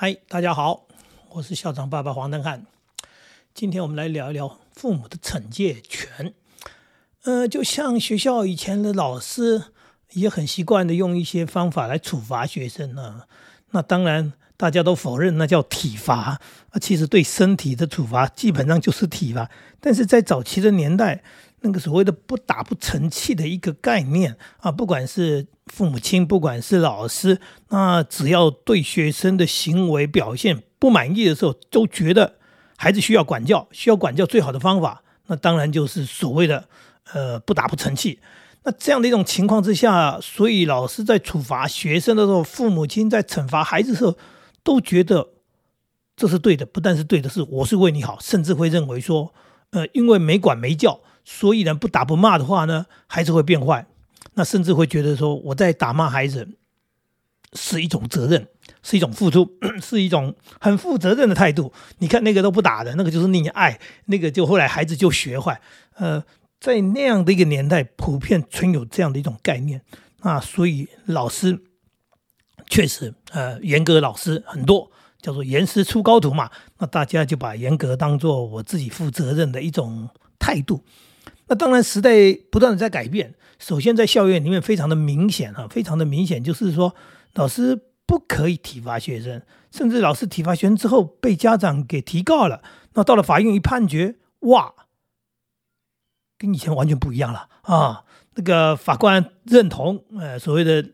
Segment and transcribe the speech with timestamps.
[0.00, 0.86] 嗨，大家好，
[1.30, 2.64] 我是校长爸爸黄登汉。
[3.52, 6.32] 今天我们来聊一聊父母的惩戒权。
[7.24, 9.60] 呃，就像学校以前的老师
[10.12, 13.22] 也很习惯的用一些方法来处罚学生呢。
[13.70, 16.38] 那当然，大家都否认那叫体罚
[16.70, 16.78] 啊。
[16.80, 19.50] 其实对身体的处罚基本上就是体罚。
[19.80, 21.24] 但是在早期的年代，
[21.60, 32.36] 那个所谓的不打不成器的一个概念啊，不管是父母亲，不管是老师，那只要对学生的行为表现不满意的时候，都觉得
[32.76, 36.68] 孩子需要管教，需要管教最好的方法，那当然就是所谓的
[37.12, 38.20] 呃不打不成器。
[38.64, 44.16] 那这样的一种情况之下，所以老师在处罚学生的时候，父母亲在惩罚孩子的时候，
[44.62, 45.28] 都觉得
[46.16, 49.32] 这是对的，不但是对的，是我是为你好，甚至会认为说，
[49.70, 51.00] 呃，因为没管没教。
[51.30, 53.86] 所以呢，不打不骂的话呢，孩子会变坏。
[54.32, 56.48] 那甚至会觉得说，我在打骂孩子
[57.52, 58.48] 是一种责任，
[58.82, 59.46] 是一种付出，
[59.82, 61.70] 是一种很负责任的态度。
[61.98, 65.60] 你看那个都不打的，那个就是溺爱，那个就后来孩子就学坏。
[65.96, 66.24] 呃，
[66.58, 69.82] 在那样的一个年代，普遍存有这样的一种概念。
[70.22, 71.60] 那所以老师
[72.70, 76.50] 确实，呃，严格老师很多，叫做严师出高徒嘛。
[76.78, 80.82] 那大家就把严格当做我自己负责任的一种态度。
[81.48, 82.10] 那当然，时代
[82.50, 83.34] 不断的在改变。
[83.58, 86.94] 首先，在校园里面非常的明显啊，非常的明显，就是说
[87.34, 92.62] 老师不可以体罚学生，甚至老师体罚学生之后被家长给提告了。
[92.94, 94.74] 那到了法院一判决，哇，
[96.38, 98.04] 跟以前完全不一样了啊！
[98.34, 100.90] 那个法官认同，呃，所谓的。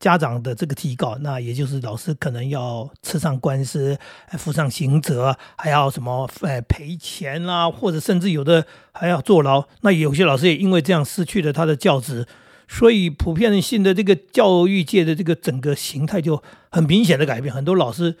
[0.00, 3.98] 家长的这个提告，那也就是老师可能要吃上官司，
[4.38, 9.62] 负上刑责，还要什么呃赔钱啦，或者甚至有的还要坐牢。
[9.82, 12.26] 那有些老师也因为这样失去了他的教职，
[12.66, 17.54] 所以普遍性的这个教育界的这个整个形态就很明显的改变。
[17.54, 18.16] 很多老师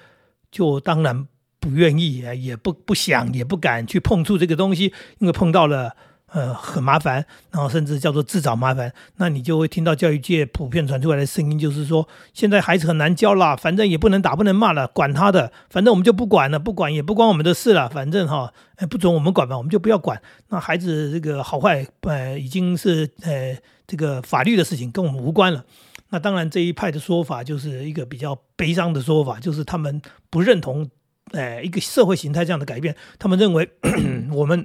[0.52, 1.26] 就当然
[1.58, 5.96] 不愿意，也不不想，也不敢去碰触这个东西，因为碰到了。
[6.32, 8.92] 呃，很麻烦，然后甚至叫做自找麻烦。
[9.16, 18.52] 那你就会听到教育界普遍传出来的声音，就是说现在孩子很难教了，反正也不能打，不能骂了，管他的，反正我们就不管了，不管也不关我们的事了，反正哈，
[18.88, 20.22] 不准我们管嘛，我们就不要管。
[20.50, 23.56] 那孩子这个好坏，呃，已经是呃
[23.88, 25.64] 这个法律的事情，跟我们无关了。
[26.10, 30.00] 那当然这一派的说法就是一个比较悲伤的说法，就是他们
[30.30, 30.88] 不认同，
[31.32, 33.68] 呃，一个社会形态这样的改变，他们认为
[34.30, 34.64] 我们。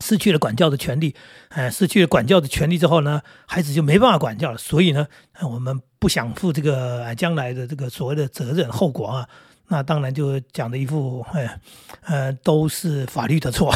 [0.00, 1.14] 失去了管教的权利，
[1.50, 4.58] 哎，失去了管教的权利之后呢，孩子就没办法管教了。
[4.58, 5.06] 所以呢，
[5.42, 9.28] 我们不想负这个将来的这个所谓的责任后果啊。
[9.68, 11.60] 那当然就讲的一副，哎，
[12.02, 13.72] 呃，都是法律的错。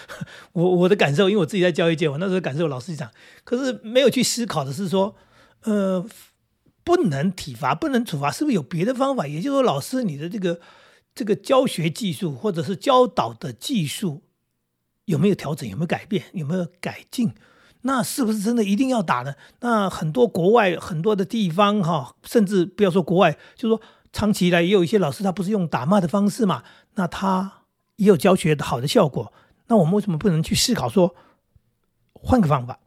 [0.52, 3.10] 我我的感受，因为我自己在教育界，我那时候感受老师讲，
[3.44, 5.16] 可是没有去思考的是说，
[5.62, 6.04] 呃，
[6.84, 9.26] 不能体罚，不能处罚，是不是有别的方法？
[9.26, 10.60] 也就是说，老师你的这个
[11.14, 14.24] 这个教学技术或者是教导的技术。
[15.08, 15.66] 有没有调整？
[15.66, 16.22] 有没有改变？
[16.32, 17.32] 有没有改进？
[17.80, 19.34] 那是不是真的一定要打呢？
[19.60, 23.80] 那很多国外很多的地方哈，甚至不要说国外，就说
[24.12, 26.62] 长期以来也有一些老师，他不是用打骂的方式嘛？
[26.96, 27.62] 那他
[27.96, 29.32] 也有教学的好的效果。
[29.68, 31.14] 那我们为什么不能去思考说
[32.12, 32.78] 换个方法？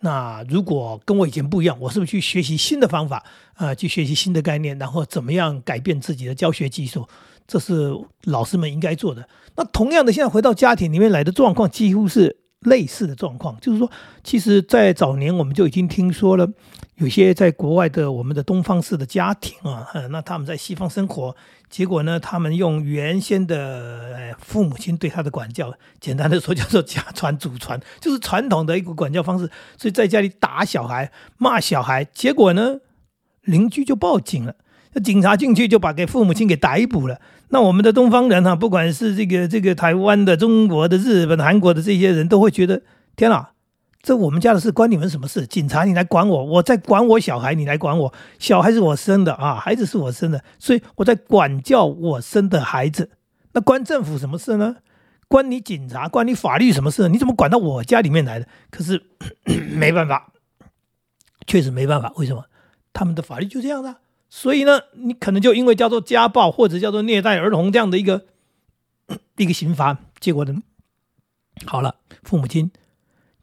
[0.00, 3.24] 那如果跟我以前不一样，我是不是去学习新的方法
[3.54, 3.74] 啊？
[3.74, 7.08] 去学习新的概念，然后怎么样改变自己的教学技术？
[7.52, 7.92] 这是
[8.24, 9.28] 老师们应该做的。
[9.56, 13.60] 那同样的，现在回到家庭里面来的状况，几乎是类似的状况。
[13.60, 13.90] 就是说，
[14.24, 16.48] 其实，在早年我们就已经听说了，
[16.94, 21.36] 有些在国外的我们的东方式的家庭啊，那他们在西方生活，
[21.68, 29.50] 结果呢，他们用原先的父母亲对他的管教，简单的说叫做家传祖传，就是传统的一个管教方式。
[29.76, 32.78] 所以在家里打小孩、骂小孩，结果呢，
[33.42, 34.54] 邻居就报警了。
[34.94, 37.18] 那警察进去就把给父母亲给逮捕了。
[37.52, 42.80] 那我们的东方人哈，不管是这个这个台湾的、中国的、日本、韩国的这些人都会觉得，
[43.14, 43.50] 天哪，
[44.00, 45.46] 这我们家的事关你们什么事？
[45.46, 53.10] 警察你来管我，我在管我小孩，你来管我，小孩是我生的啊，孩子是我生的，所以我在管教我生的孩子。
[53.52, 54.76] 那关政府什么事呢？
[55.28, 57.10] 关你警察、关你法律什么事？
[57.10, 58.48] 你怎么管到我家里面来的？
[58.70, 59.02] 可是
[59.76, 60.32] 没办法，
[61.46, 62.10] 确实没办法。
[62.16, 62.46] 为什么？
[62.94, 63.96] 他们的法律就这样的。
[64.34, 68.24] 所以呢，你可能就因为叫做家暴或者叫做虐待儿童这样的一个
[69.36, 70.62] 一个刑罚，结果呢，
[71.66, 72.70] 好了，父母亲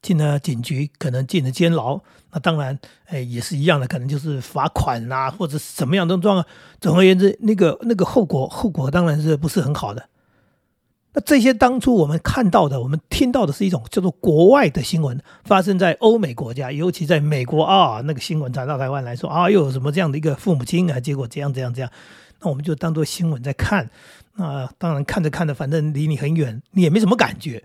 [0.02, 2.02] 进了警局，可能进了监牢，
[2.32, 6.46] 那当然，哎，也是一样的，可能就是罚款啦，或者什么样的状况。
[6.82, 10.10] 总而言之，那个那个后果后果当然是不是很好的。
[11.14, 21.92] 那这些当初我们看到的，我们听到的是一种叫做国外的新闻，发生在欧美国家，尤其在美国啊，那个新闻传到台湾来说啊，又有什么这样的一个父母亲啊，结果这样这样这样。
[22.42, 23.90] 那我们就当做新闻在看。
[24.36, 27.64] 那当然看着看着，反正离你很远，你也没什么感觉。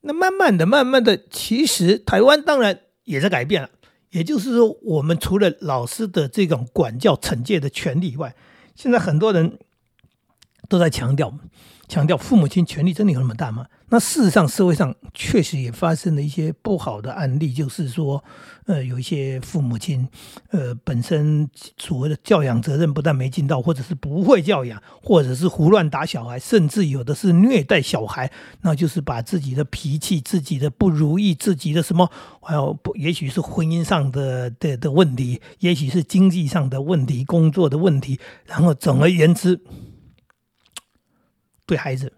[0.00, 3.68] 那慢慢的、慢慢的，其实台湾当然也在改变了。
[4.10, 8.34] 也就是说，我们除了老师的这种管教、惩戒的权利以外，
[8.74, 9.58] 现在很多人
[10.70, 11.30] 都在强调。
[11.88, 13.66] 强调父母亲权力真的有那么大吗？
[13.88, 18.22] 那事实上，社会上确实也发生了一些不好的案例，就是说，
[18.66, 20.08] 呃，有一些父母亲，
[20.52, 28.30] 呃，本身所谓的教养责任不但没尽到，或者是不会教养，或者是胡乱打小孩，甚至有的是虐待小孩，
[28.60, 32.08] 那就是把自己的脾气、自己的不如意、自己的什么，
[32.40, 39.60] 还有不，也许是婚姻上的的的问题，也许是经济上的问题、工作的问题，然后总而言之。
[41.70, 42.12] 对孩子，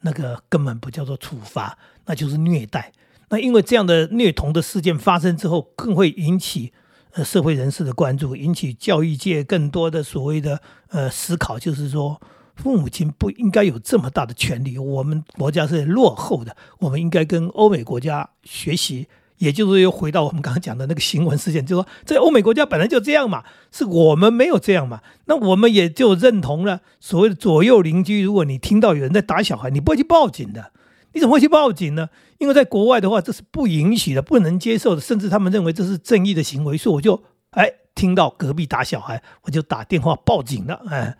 [0.00, 2.90] 那个根本不叫做处罚，那就是虐待。
[3.28, 6.72] 那因为这样的虐童的事件发生之后，更会引起
[7.12, 12.20] 呃社会人士的关注，引起教育界更多的所谓的呃思考，就是说
[12.56, 14.76] 父母亲不应该有这么大的权利。
[14.76, 19.06] 我们国家是落后的，我们应该跟欧美国家学习。
[19.40, 23.42] 也就是又回到我们刚刚讲的那个新闻事件，就说在欧美国家本来就这样嘛，
[23.72, 28.22] 是我们没有这样嘛，那我们也就认同了所谓的左右邻居。
[28.22, 30.72] 如果你听到有人在打小孩，你不会去报警的，
[31.14, 32.10] 你怎么会去报警呢？
[32.36, 40.82] 因为在国外的话，这是不允许的，不能接受的，甚至他们认为这是正义的行为，所以我就哎听到隔壁打小孩，我就打电话报警了。
[40.90, 41.16] 哎，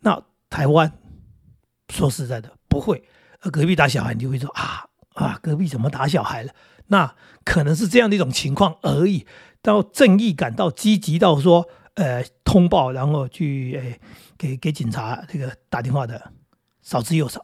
[0.00, 0.92] 那台湾
[1.88, 3.02] 说实在的不会，
[3.50, 6.52] 隔壁打小孩，你就会说啊啊，隔壁怎么打小孩了？
[6.88, 7.14] 那
[7.44, 9.26] 可能是这样的一种情况而已。
[9.62, 14.00] 到正义感到积极到说，呃，通报然后去诶
[14.36, 16.32] 给给警察这个打电话的
[16.82, 17.40] 少之又少。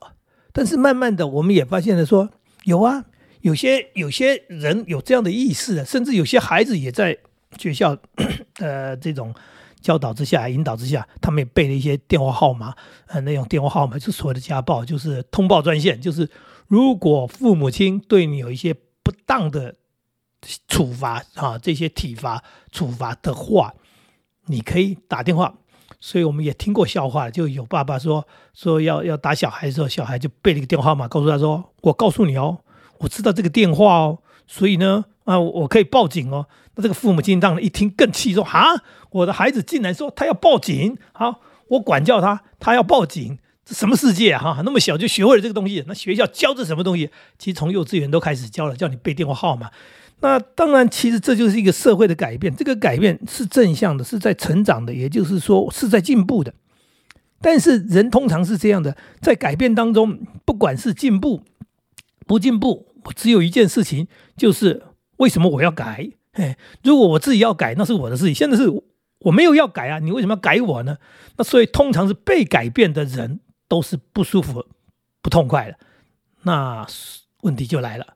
[0.52, 2.28] 但是慢慢的，我们也发现了说，
[2.64, 3.04] 有啊，
[3.42, 7.16] 有些有些人有这样的意识，甚至有些孩子也在
[7.56, 7.96] 学校
[8.58, 9.32] 呃这种
[9.80, 12.74] 教导之下、引导之下，他们也背了一些电话号码，
[13.06, 16.28] 呃，那种电话号码就所谓的家暴，就是通报专线，就是
[16.68, 18.76] 如果父母亲对你有一些。
[19.00, 19.74] 不当的
[20.68, 23.72] 处罚啊，这些体罚处罚的话，
[24.44, 25.54] 你可以打电话。
[25.98, 32.58] 所以我们也听过笑话，就有爸爸说说要要打小孩的时候，小孩就背了一个电话号码，告诉他说：“我告诉你哦，
[32.98, 43.38] 我知道这个电话哦，所以呢啊，我可以报警哦。”那这个父母亲当然一听更气，说：“啊，我的孩子竟然说他要报警，好，我管教他，他要报警。”
[43.70, 44.54] 什么世界啊！
[44.54, 45.84] 哈，那么小就学会了这个东西。
[45.86, 47.10] 那学校教这什么东西？
[47.38, 49.70] 其实从幼稚园都开始教了，叫你背电话号码。
[50.20, 52.54] 那当然，其实这就是一个社会的改变。
[52.56, 56.54] 这个改变是正向的，是在成长的，也就是说是在进步的。
[57.40, 61.42] 但是人通常是这样的，在改变当中，不管是进步
[62.26, 64.82] 不进步，我只有一件事情，就是
[65.18, 66.08] 为什么我要改？
[66.32, 68.34] 哎，如果我自己要改，那是我的事情。
[68.34, 68.68] 现在是
[69.20, 70.96] 我没有要改啊，你为什么要改我呢？
[71.36, 73.40] 那所以通常是被改变的人。
[73.68, 74.64] 都是不舒服、
[75.20, 75.78] 不痛快的，
[76.42, 76.86] 那
[77.42, 78.14] 问题就来了。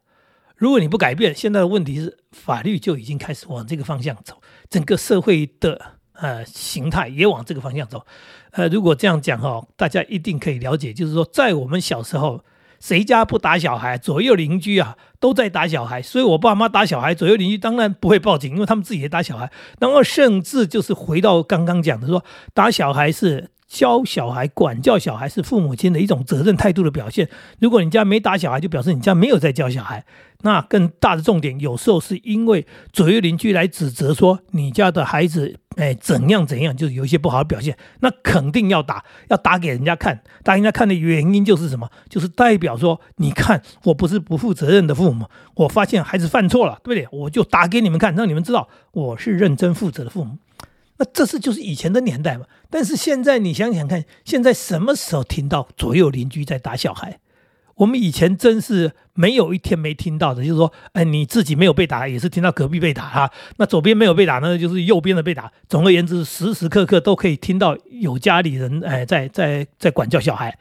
[0.57, 4.41] 如果你不改变，现在的问题是法律就已经开始往这个方向走，
[4.71, 5.81] 整个社会的
[6.13, 8.07] 呃形态也往这个方向走。
[8.53, 12.45] 呃，如果这样讲哈，大家一定可以了解，就是说，在我们小时候，
[12.79, 13.99] 谁家不打小孩？
[13.99, 19.51] 左右邻居啊都在打小孩，所以我爸妈打小孩，左右邻居当然不会报警，因为他们自己也打小孩。
[19.81, 23.51] 然后甚至就是回到刚刚讲的，说打小孩是。
[23.73, 27.31] 教小孩、管教小孩是父母亲的一种责任态度的表现。
[27.59, 30.05] 如果你家没打小孩，就表示你家没有在教小孩。
[30.43, 40.21] 那更大的重点，有时候是因为左右邻居来指责说你家的孩子，哎，怎样怎样，就是有一些不好的表现，那肯定要打，要打给人家看。
[40.43, 41.89] 打人家看的原因就是什么？
[42.11, 47.09] 就是代表说，你看我不是不负责任的父母，我发现孩子犯错了，对不对？
[47.21, 50.37] 我就打给你们看，让你们知道我是认真负责的父母。
[51.03, 57.19] 那这是就是以前的年代嘛，但是现在你想想看，现在什么时候听到左右邻居在打小孩？
[57.75, 63.29] 我们以前真是没有一天没听到的，就是说，哎，你自己没有被打，也是听到隔壁被打哈。
[63.57, 65.51] 那左边没有被打，那就是右边的被打。
[65.69, 70.57] 总而言之，时时刻刻都可以听到有家里人哎在在在管教小孩。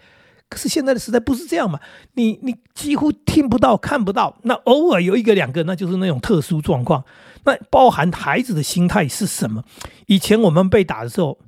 [0.52, 1.80] 可是现在的时代不是这样嘛？
[2.16, 4.38] 你你几乎听不到、看不到。
[4.44, 7.06] 那偶尔有一个两个，那就是那种特殊状况。
[7.46, 9.64] 那包含孩子的心态是什么？
[10.08, 11.40] 以前我们被打的时候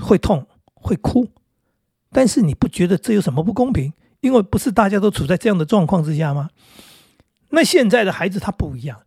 [0.00, 1.28] 会痛会哭，
[2.10, 3.92] 但是你不觉得这有什么不公平？
[4.20, 6.48] 因为不是大家都处在这样的状况之下吗？
[7.50, 9.02] 那现在的孩子他不一样，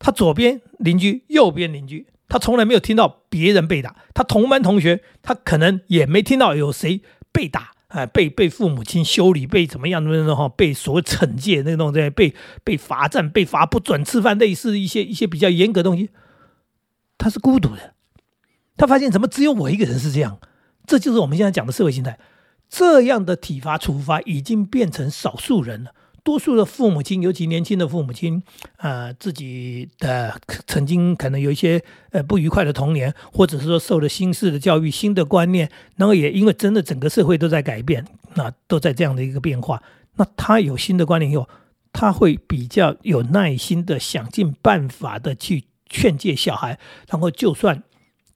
[0.00, 7.00] 他左边邻居，右边邻居，他从来没有听到别人被打，他同班同学他可能也没听到有谁。
[7.34, 16.10] 被打啊，被被父母亲修理，被怎么样的那哈，被所惩戒那种在被被罚站，被罚不准吃饭，类似一些一些比较严格的东西，
[17.18, 17.94] 他是孤独的，
[18.76, 20.38] 他发现怎么只有我一个人是这样？
[20.86, 22.18] 这就是我们现在讲的社会心态。
[22.70, 25.90] 这样的体罚处罚已经变成少数人了。
[26.24, 28.42] 多数的父母亲，尤其年轻的父母亲，
[28.78, 31.80] 呃，自己的曾经可能有一些
[32.12, 38.04] 呃不愉快的童年，或者是说受了新式的教育、新的观念，然后也因为真的整个社会都在改变，
[38.34, 39.82] 那都在这样的一个变化，
[40.16, 41.46] 那他有新的观念以后，
[41.92, 46.78] 他会比较有耐心的想尽办法的去劝诫小孩，
[47.08, 47.82] 然后就算。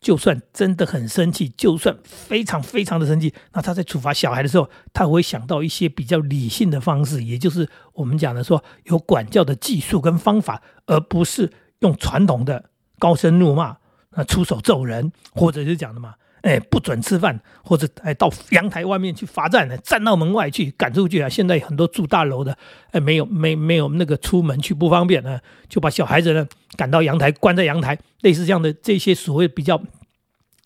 [0.01, 13.77] 就算真的很生气，就算非常非常的生气，那他在处罚小孩的时候，他会想到一些比较理性的方式，也就是我们讲的说有管教的技术跟方法，而不是用传统的高声怒骂、
[14.11, 16.15] 那出手揍人，或者是讲的嘛。
[16.49, 21.29] 哎，不准吃饭，或者哎到阳台外面去罚站呢，站到门外去赶出去啊！
[21.29, 22.57] 现在很多住大楼的，
[22.93, 25.39] 哎，没有没没有那个出门去不方便呢，
[25.69, 29.79] 就把小孩子呢赶到阳台，关在阳台，类似这样的这些所谓比较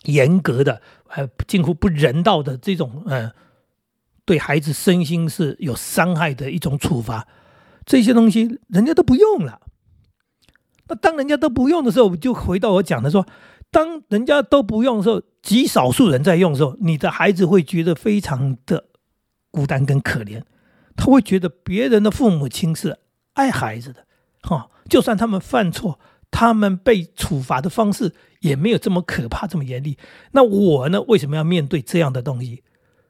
[0.04, 3.32] 严格的，呃，近乎不人道的这种，呃，
[4.24, 7.26] 对孩子身心是有伤害的一种处罚，
[7.84, 9.60] 这些东西人家都不用了。
[10.86, 13.26] 那当人家都不用的时候，就回到我讲的说。
[13.74, 18.84] 当人家都不用的时候，极少数人在用的时候，你的孩子会觉得非常的
[19.50, 20.42] 孤单跟可怜，
[20.96, 23.00] 他会觉得别人的父母亲是
[23.34, 24.06] 爱孩子的，
[24.42, 25.98] 哈，就算他们犯错，
[26.30, 29.98] 他们被处罚的方式也没有这么可怕，这么严厉。
[30.30, 32.62] 那我呢，为什么要面对这样的东西？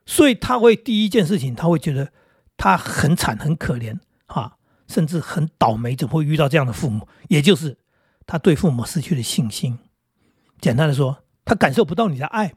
[0.06, 2.12] 所以他会第一件事情，他会觉得
[2.56, 4.56] 他很惨、很可怜，哈，
[4.88, 7.06] 甚至很倒霉，怎么会遇到这样的父母？
[7.28, 7.78] 也就是
[8.26, 9.78] 他对父母失去了信心。
[10.60, 12.52] 简单的说，他感受不到你的爱，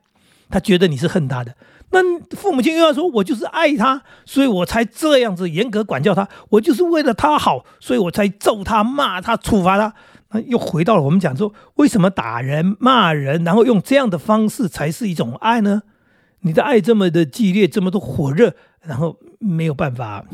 [0.50, 1.56] 他觉得你是恨他的。
[1.92, 2.00] 那
[2.36, 9.94] 父母亲又要说，我就是爱他，所以我才这样子严格管教他，我就是为了他好，所以我才揍他、骂他、处罚他。
[10.32, 15.84] 那又回到了我们讲说，为什么打人、骂人，然后用这样的方式才是一种爱呢？
[16.42, 20.26] 你的爱这么的激烈，这么多火热，然后没有办法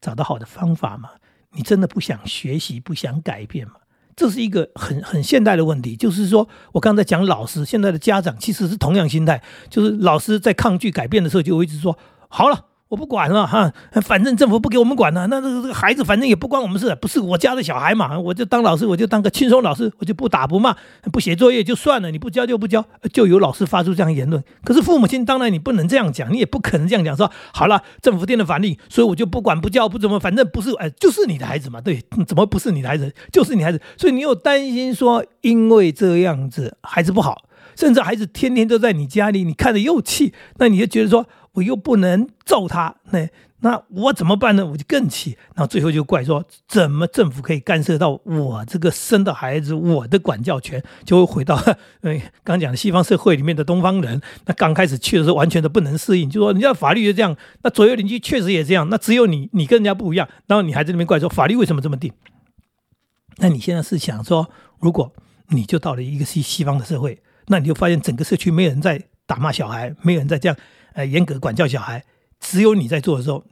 [0.00, 1.10] 找到好的方法吗？
[1.52, 3.74] 你真的不想学习，不想改变吗？
[4.16, 12.66] 这是一个很很现代的问题，就是说我刚才讲老师，现在的家长其实是同样心态，就是老师在抗拒改变的时候，就一直说好了。
[12.92, 13.72] 我不管了哈，
[14.02, 20.76] 反正政府不给我们管了，那这个这个孩子反正也不关我们事，不是我家的小孩嘛，我就当老师，我就当个轻松老师，我就不打不骂，
[21.10, 24.44] 不写作业就算了，你不教就不教，就有老师发出这样言论。
[24.62, 41.26] 可是父母亲当然你不能这样讲，你也不可能这样讲，说好了，政府定了法令，所以我就不管不教不怎么，反正不是哎，就是你的孩子嘛，对，怎么不是你的孩子，就是你孩子，所以你又担心说，因为这样子孩子不好，甚至孩子天天都在你家里，你看着又气，那你就觉得说。
[41.52, 43.28] 我又不能揍他，那
[43.60, 44.66] 那我怎么办呢？
[44.66, 51.62] 我就更气，然后最后就怪说，怎么政府可以干涉到我这个生的孩子，我的管教权就会回到，
[52.00, 62.12] 嗯，刚讲的西方社会里面的东方人，那刚开始去的时候完全的不能适应，就说人家法律就这样，那左右邻居确实也这样，那只有你你跟人家不一样，然后你还在那边怪说法律为什么这么定？
[63.36, 65.12] 那你现在是想说，如果
[65.50, 70.56] 你就到了一个西西方的社会，那你就发现整个社区没有人在打骂小孩，没有人在这样。
[70.94, 72.04] 呃，严格管教小孩，
[72.40, 73.44] 只有你在做的时候，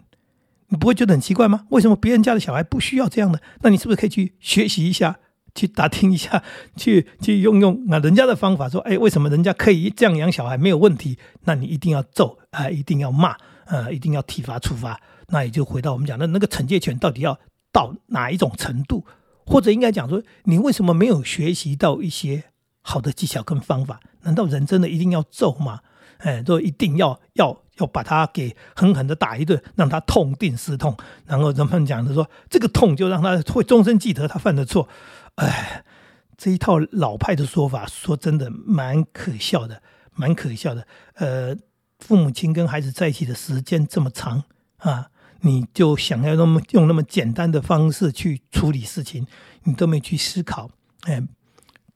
[0.69, 1.67] 你不会觉得很奇怪吗？
[1.71, 3.41] 为什么别人家的小孩不需要这样的？
[3.63, 5.19] 那你是不是可以去学习一下，
[5.55, 6.43] 去打听一下，
[6.77, 11.19] 去去用用那人家的方法，说，哎，为什么人家可以这样养小孩没有问题？
[11.45, 15.01] 那你一定要揍啊，一定要骂，呃，一定要体罚处罚。
[15.29, 17.39] 那也就回到我们讲的那个惩戒权到底要
[17.73, 19.05] 到哪一种程度？
[19.47, 22.45] 或者应该讲说，你为什么没有学习到一些
[22.83, 24.01] 好的技巧跟方法？
[24.23, 25.81] 难道人真的一定要揍吗？
[26.21, 30.97] 哎，都一定要要要把他给狠狠的打一顿，让他痛定思痛，
[31.27, 34.89] 然后人们讲的说，这个痛就让他会终身记得他犯的错。
[35.37, 35.85] 哎，
[36.37, 40.87] 这一套老派的说法，说真的蛮可笑的，蛮可笑的。
[41.15, 41.57] 呃，
[41.99, 44.45] 父母亲跟孩子在一起的时间这么长
[44.79, 45.11] 啊，
[45.41, 49.27] 你就想要那么用那么简单的方式去处理事情，
[49.65, 50.71] 你都没去思考，
[51.05, 51.23] 哎。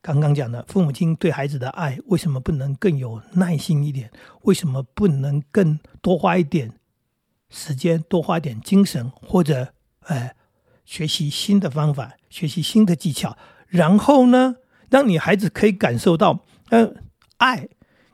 [0.04, 4.11] 刚刚讲的父母亲对孩子的爱，为什么不能更有耐心一点？
[4.42, 6.75] 为什么不能更多花一点
[7.49, 10.32] 时间，多花一点精神，或者呃
[10.84, 13.34] 学习新的方法，学习新的技巧，
[13.66, 14.56] 然后呢，
[14.90, 16.92] 让你孩子可以感受到呃
[17.38, 17.66] 爱，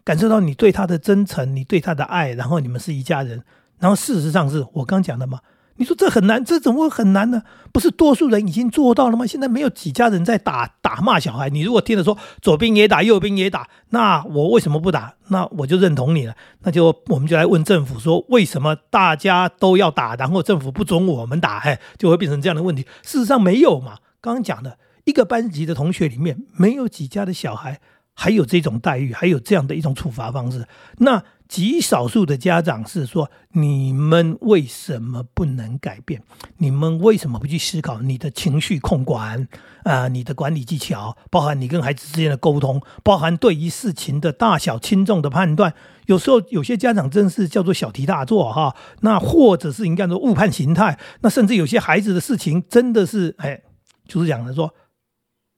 [0.04, 3.42] 感受到你对他的真诚，你对他的爱，然后你们是一家人。
[3.80, 5.40] 然后事实上是我刚讲的嘛。
[5.80, 7.42] 你说这很难，这怎么会很难呢？
[7.72, 9.26] 不是多数人已经做到了吗？
[9.26, 11.48] 现在没有几家人在打打骂小孩。
[11.48, 15.14] 你如果听着说左边也打，右边也打，那我为什么不打？
[15.28, 16.36] 那我就认同你了。
[16.64, 21.58] 那就我们就来问政府说，为什么大家都要打，然后政府不准我们打？
[21.58, 22.82] 嘿，就会变成这样的问题。
[23.02, 24.00] 事实上没有嘛。
[24.20, 27.80] 刚刚讲的一个班级的同学里面，没有几家的小孩
[28.12, 30.68] 还有这种待遇，还有这样的一种处罚方式。
[30.98, 36.22] 那极少数的家长是说：你们为什么不能改变？
[36.58, 39.48] 你们为什么不去思考你的情绪控管
[39.82, 40.06] 啊？
[40.06, 45.74] 你的管理技巧，包含你跟孩子之间的沟通，包含对于事情的大小轻重的判断。
[46.06, 48.76] 有时候有些家长真是叫做小题大做哈。
[49.00, 51.00] 那或者是应该说误判形态。
[51.22, 53.60] 那甚至有些孩子的事情真的是哎，
[54.06, 54.72] 就是讲的说，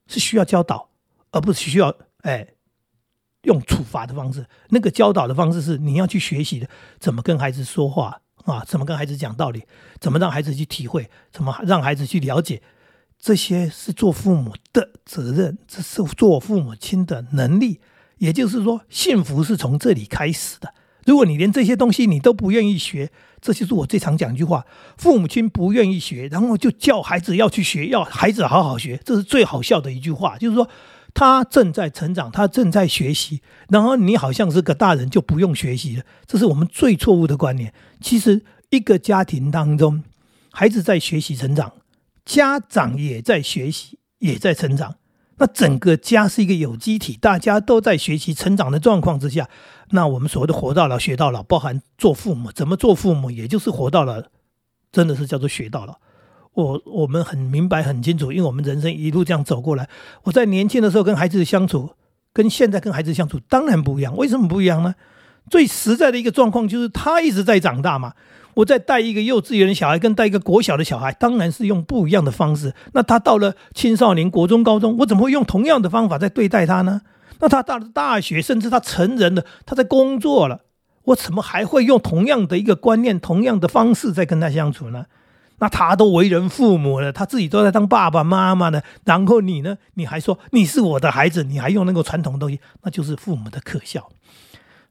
[0.06, 0.88] 是需要教导，
[1.32, 2.48] 而不是需要哎。
[3.42, 6.68] 用处罚的方式，那个教导的方式是你要去学习的，
[7.00, 8.64] 怎么跟孩子说话啊？
[8.64, 9.64] 怎么跟孩子讲道理？
[10.00, 11.10] 怎么让孩子去体会？
[11.32, 12.62] 怎么让孩子去了解？
[13.18, 17.80] 这些是做父母的责任，这是做父母亲的能力。
[18.18, 20.74] 也就是说，幸福是从这里开始的。
[21.04, 24.64] 如果你连这些东西你都不愿意学，这就是我最常讲一句话：
[24.96, 30.38] 父母亲不愿意学，然后就叫孩子要去学，要孩子好好学，这是最好笑的一句话。
[30.38, 30.68] 就是说。
[31.14, 37.72] 他正在成长，他正在学习，然后你好像是个大人就不用学习了，这是我们最错误的观念。
[38.00, 40.02] 其实，一个家庭当中，
[40.50, 41.72] 孩子在学习成长，
[42.24, 44.96] 家长也在学习，也在成长。
[45.36, 49.48] 那整个家是一个有机体，大家都在学习成长的状况之下，
[49.90, 54.30] 那我们所谓的活到老学到老，包含做父母，怎么做父母，也就是活到了，
[54.92, 55.98] 真的是叫做学到老。
[56.54, 59.88] 我我们很明白很清楚，因为我们人生一路这样走过来。
[60.24, 61.90] 我在年轻的时候跟孩子相处，
[62.32, 64.16] 跟现在跟孩子相处当然不一样。
[64.16, 64.94] 为什么不一样呢？
[65.50, 68.12] 最实在的一个状况就是他一直在长大嘛。
[68.54, 72.74] 我在带一个幼稚园的小孩，跟带一个国小的小孩，当然是用不一样的方式。
[72.92, 77.00] 那他到了青少年、国中、高中，我怎么会用同样的方法在对待他呢？
[77.40, 80.60] 那他到了大学，甚至他成人了，他在工作了，
[81.04, 85.06] 我怎么还会用同样的一个观念、同样的方式在跟他相处呢？
[85.62, 88.82] 那他都为人父母了，他自己都在当爸爸妈妈呢。
[89.04, 89.78] 然后你呢？
[89.94, 94.10] 你还说你是我的孩子，你还用那个传统东西，那就是父母的可笑。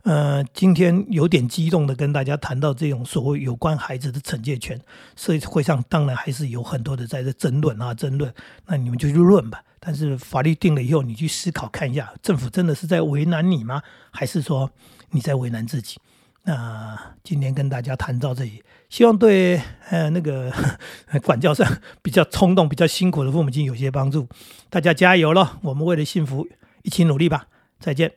[0.04, 4.80] 呃，今天有点激动的跟大家谈到这种所谓有关孩子的惩戒权，
[5.18, 8.34] 社会上当然还是有很多的在这争论啊，争论。
[8.66, 9.62] 那你们就去论吧。
[9.78, 13.82] 但是法律定了以后，你去思考看一下，政府真的是在为难你吗？
[14.10, 14.72] 还是说
[15.10, 16.00] 你在为难自己？
[16.44, 20.52] 那今天跟大家谈到这里，希望对呃那个
[21.24, 21.66] 管教上
[22.02, 24.28] 比较冲动、比较辛苦的父母亲有些帮助。
[24.70, 26.46] 大家加油了，我们为了幸福
[26.84, 27.48] 一起努力吧！
[27.80, 28.12] 再见。